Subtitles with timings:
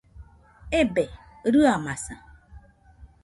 [0.79, 1.03] Ebe,
[1.53, 2.15] rɨamaza